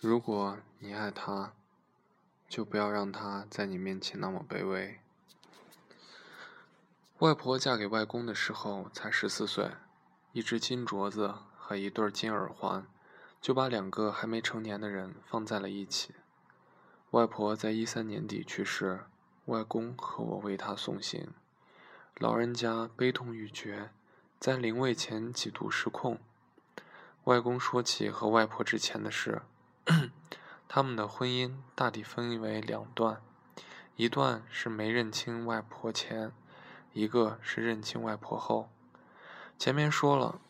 [0.00, 1.52] 如果你爱他，
[2.48, 5.00] 就不要让他在你面前那么卑微。
[7.18, 9.72] 外婆嫁给外公的时候才十四岁，
[10.30, 12.86] 一只金镯子和一对金耳环，
[13.40, 16.14] 就把两个还没成年的人放在了一起。
[17.10, 19.00] 外婆在一三年底去世，
[19.46, 21.34] 外公和我为她送行。
[22.18, 23.90] 老人家悲痛欲绝，
[24.38, 26.20] 在灵位前几度失控。
[27.24, 29.42] 外公说起和外婆之前的事。
[30.68, 33.22] 他们的婚姻大体分为两段，
[33.96, 36.32] 一段是没认清外婆前，
[36.92, 38.68] 一个是认清外婆后。
[39.58, 40.40] 前面说了，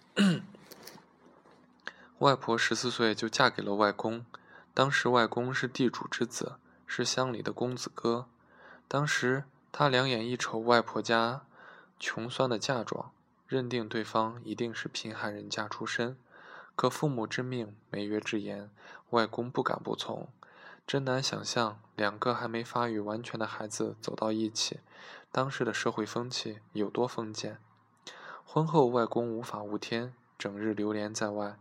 [2.19, 4.27] 外婆十四岁就嫁给了外公，
[4.74, 8.27] 当时外公是地主之子，是乡里的公子哥。
[8.88, 11.43] 当时他两眼一瞅外婆家
[12.01, 13.12] 穷酸的嫁妆，
[13.46, 16.18] 认定对方一定是贫寒人家出身。
[16.78, 18.70] 可父母之命，媒约之言，
[19.10, 20.29] 外公不敢不从。
[20.87, 24.79] 真难想象，两个还没发育完全的孩子走到一起，
[25.32, 27.59] 当时的社会风气有多封建。
[28.45, 31.59] 婚后，外公无法无天，整日流连在外。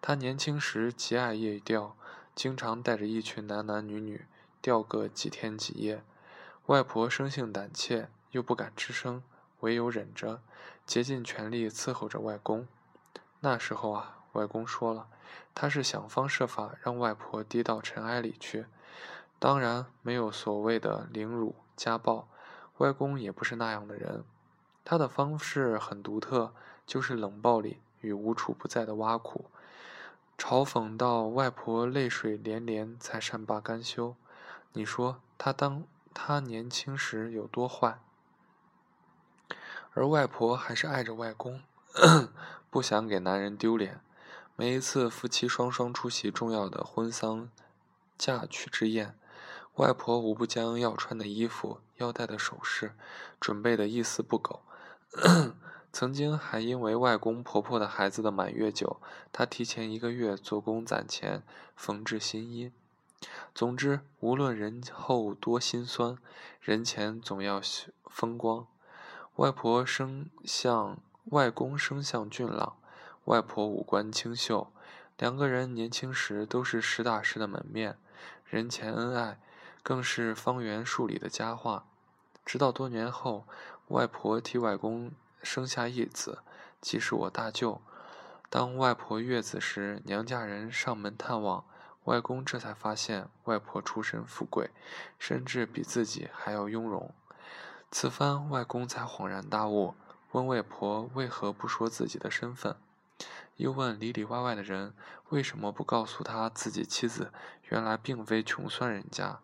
[0.00, 1.96] 他年轻时极爱夜钓，
[2.36, 4.24] 经常带着一群男男女女
[4.62, 6.04] 钓个几天几夜。
[6.66, 9.24] 外婆生性胆怯，又不敢吱声，
[9.62, 10.40] 唯有忍着，
[10.86, 12.68] 竭尽全力伺候着外公。
[13.40, 14.18] 那时候啊。
[14.32, 15.08] 外公说了，
[15.54, 18.66] 他是想方设法让外婆低到尘埃里去，
[19.38, 22.28] 当然没有所谓的凌辱家暴。
[22.78, 24.24] 外公也不是那样的人，
[24.84, 26.54] 他的方式很独特，
[26.86, 29.50] 就是冷暴力与无处不在的挖苦，
[30.38, 34.16] 嘲讽到外婆泪水连连才善罢甘休。
[34.72, 38.00] 你说他当他年轻时有多坏？
[39.92, 41.60] 而外婆还是爱着外公，
[42.70, 44.00] 不想给男人丢脸。
[44.60, 47.48] 每一次夫妻双双出席重要的婚丧
[48.18, 49.18] 嫁娶之宴，
[49.76, 52.94] 外婆无不将要穿的衣服、要戴的首饰
[53.40, 54.60] 准备的一丝不苟。
[55.90, 59.00] 曾经还因为外公婆婆的孩子的满月酒，
[59.32, 61.42] 她提前一个月做工攒钱
[61.74, 62.70] 缝制新衣。
[63.54, 66.18] 总之，无论人后多心酸，
[66.60, 67.62] 人前总要
[68.04, 68.66] 风光。
[69.36, 70.98] 外婆生相，
[71.30, 72.76] 外公生相俊朗。
[73.30, 74.72] 外婆五官清秀，
[75.16, 77.96] 两个人年轻时都是实打实的门面，
[78.44, 79.38] 人前恩爱，
[79.84, 81.84] 更是方圆数里的佳话。
[82.44, 83.46] 直到多年后，
[83.86, 85.12] 外婆替外公
[85.44, 86.40] 生下一子，
[86.80, 87.80] 即是我大舅。
[88.48, 91.64] 当外婆月子时，娘家人上门探望，
[92.06, 94.70] 外公这才发现外婆出身富贵，
[95.20, 97.14] 甚至比自己还要雍容。
[97.92, 99.94] 此番外公才恍然大悟，
[100.32, 102.74] 问外婆为何不说自己的身份。
[103.56, 104.94] 又问里里外外的人
[105.28, 107.32] 为什么不告诉他自己妻子
[107.68, 109.40] 原来并非穷酸人家？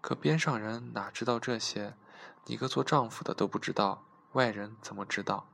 [0.00, 1.94] 可边上人哪知道这些？
[2.46, 5.46] 你个做丈夫的都不知道，外人怎么知道？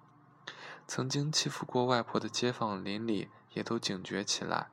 [0.86, 4.68] 曾经欺负过外婆的街坊邻里也都警觉起来，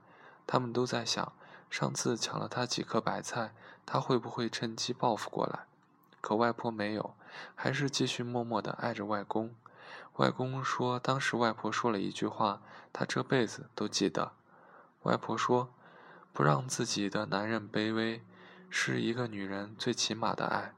[0.45, 1.33] 他们都在想：
[1.71, 5.65] 上次抢了他几颗白菜，他会不会趁机报复过来？
[6.21, 7.15] 可外婆没有，
[7.55, 9.55] 还是继续默默地爱着外公。
[10.17, 12.61] 外公说，当时外婆说了一句话，
[12.91, 14.33] 他这辈子都记得。
[15.03, 15.69] 外婆说
[16.31, 18.21] ：“不让自己的男人卑微，
[18.69, 20.73] 是一个女人最起码的爱。”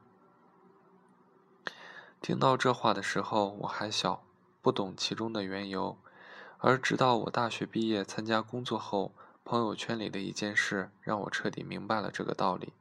[2.22, 4.24] 听到这话的时候，我还小，
[4.62, 5.96] 不懂其中的缘由。
[6.58, 9.12] 而直到我大学毕业参加工作后，
[9.44, 12.72] 朋友圈里的一件事让我彻底明白了这个道理。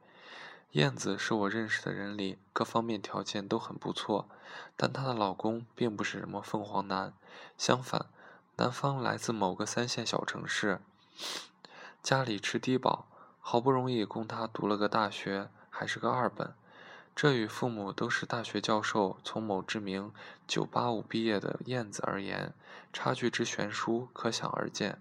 [0.72, 4.28] 燕子是我认识的人里各方面条件都很不错，
[4.76, 7.14] 但她的老公并不是什么凤凰男，
[7.58, 8.08] 相反，
[8.58, 10.81] 男方来自某个三线小城市，
[12.03, 13.08] 家里吃低保，
[13.40, 16.53] 好不容易供她读了个大学，还是个二本，
[17.16, 20.12] 这与父母都是大学教授，从某知名
[20.46, 22.53] 985毕业的燕子而言，
[22.92, 24.97] 差距之悬殊可想而知。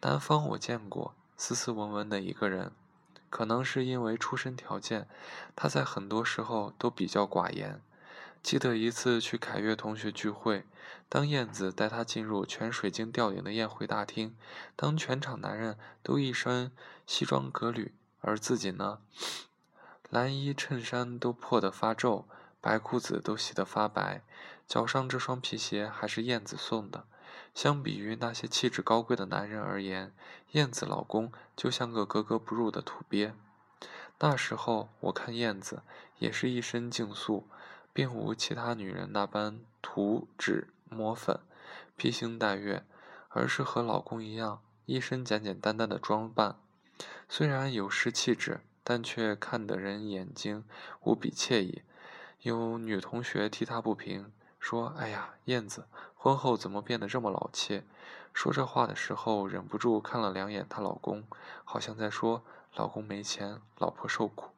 [0.00, 2.72] 男方我见过，斯斯文文的一个人。
[3.34, 5.08] 可能是因为出身条件，
[5.56, 7.82] 他在很多时候都比较寡言。
[8.40, 10.64] 记得一次去凯悦同学聚会，
[11.08, 14.36] 当燕子带他进入全水晶吊顶的宴会大厅，
[14.76, 16.70] 当全场男人都一身
[17.08, 19.00] 西装革履，而自己呢，
[20.10, 22.28] 蓝衣衬衫都破得发皱，
[22.60, 24.22] 白裤子都洗得发白，
[24.68, 27.08] 脚上这双皮鞋还是燕子送的。
[27.54, 30.12] 相比于那些气质高贵的男人而言，
[30.52, 33.32] 燕子老公就像个格格不入的土鳖。
[34.18, 35.82] 那时候我看燕子
[36.18, 37.48] 也是一身净素，
[37.92, 41.38] 并无其他女人那般涂脂抹粉、
[41.96, 42.84] 披星戴月，
[43.28, 46.56] 而是和老公一样，一身简简单单的装扮。
[47.28, 50.64] 虽然有失气质，但却看得人眼睛
[51.02, 51.82] 无比惬意。
[52.42, 55.88] 有女同学替他不平，说：“哎呀，燕子
[56.24, 57.82] 婚后怎么变得这么老气？”
[58.32, 61.24] 说这话的时候，忍不住看了两眼她老公，
[61.64, 62.42] 好像在说
[62.74, 64.52] ：“老公没钱，老婆受苦。”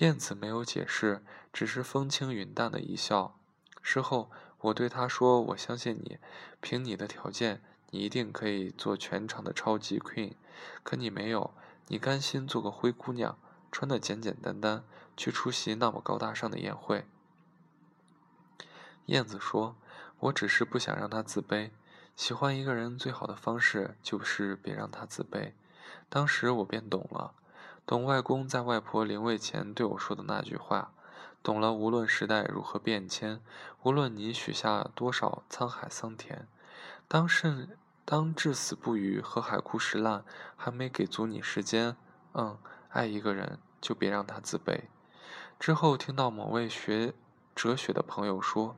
[0.00, 1.22] 燕子没有解释，
[1.52, 3.36] 只是风轻云淡的一笑。
[3.82, 4.30] 事后，
[4.60, 6.18] 我对她说：“我相信你，
[6.62, 10.32] 凭你的条件，你一定可以做全场的超级 queen。
[10.82, 11.52] 可你没有，
[11.88, 13.36] 你甘心做个灰姑娘，
[13.70, 14.82] 穿得简简单单，
[15.18, 17.04] 去出席那么高大上的宴会。”
[19.04, 19.76] 燕子说
[20.24, 21.70] ：“我只是不想让他自卑。
[22.16, 25.52] 喜欢一个人最好的方式就是别让他自卑。”
[26.08, 27.32] 当时我便懂了，
[27.84, 30.92] 懂外公在外婆临位前对我说的那句话，
[31.42, 33.42] 懂了无论时代如何变迁，
[33.82, 36.46] 无论你许下多少沧海桑田，
[37.06, 40.24] 当甚当至死不渝和海枯石烂
[40.56, 41.96] 还没给足你时间，
[42.32, 42.56] 嗯，
[42.88, 44.84] 爱一个人就别让他自卑。
[45.58, 47.12] 之后听到某位学
[47.54, 48.76] 哲学的朋友说。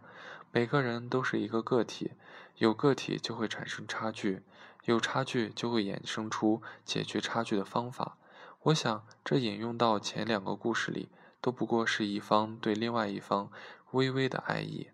[0.56, 2.12] 每个人都是一个个体，
[2.56, 4.40] 有个体就会产生差距，
[4.86, 8.16] 有差距就会衍生出解决差距的方法。
[8.62, 11.10] 我想，这引用到前两个故事里，
[11.42, 13.50] 都不过是一方对另外一方
[13.90, 14.88] 微微的爱意。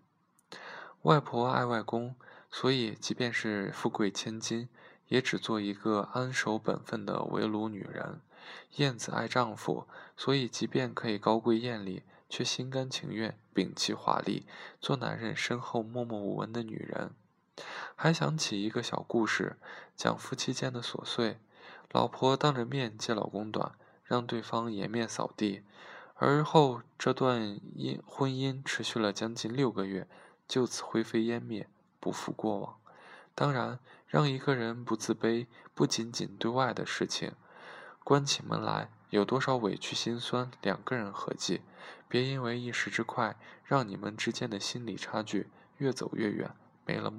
[1.03, 2.15] 外婆爱外公，
[2.51, 4.67] 所以即便是富贵千金，
[5.07, 8.19] 也只做一个安守本分的围炉女人。
[8.75, 9.87] 燕子爱丈夫，
[10.17, 12.03] 所以即便可以高贵艳丽。
[12.33, 14.47] 却心甘情愿摒弃华丽，
[14.81, 17.11] 做男人身后默默无闻的女人。
[17.95, 19.57] 还想起一个小故事，
[19.95, 21.37] 讲夫妻间的琐碎。
[21.91, 25.61] 老婆当着面揭老公短，让对方颜面扫地。
[26.15, 27.39] 而后这段
[27.77, 30.07] 姻婚姻持续了将近六个月，
[30.47, 31.69] 就此灰飞烟灭，
[31.99, 32.77] 不复过往。
[33.35, 33.77] 当然，
[34.07, 35.45] 让一个人不自卑，
[35.75, 37.33] 不仅仅对外的事情，
[38.03, 38.89] 关起门来。
[39.11, 41.61] 有多少委屈心酸，两个人合计。
[42.13, 46.51] 别因为一时之快，让你们之间的心理差距越走越远，
[46.85, 47.11] 没了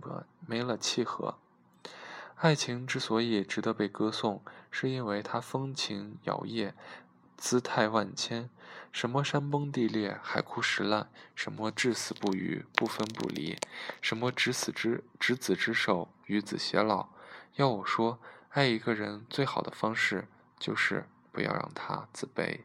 [0.47, 1.37] 没了契合。
[2.37, 6.75] 爱情之所以值得被歌颂，是因为它风情摇曳，
[7.37, 8.49] 姿态万千。
[8.93, 13.57] 什么山崩地裂，海枯石烂；什么至死不渝，不分不离；
[14.01, 17.09] 什么执子之执子之手，与子偕老。
[17.57, 18.21] 要我说，
[18.51, 21.09] 爱一个人最好的方式就是。
[21.33, 22.61] 不要让他自卑。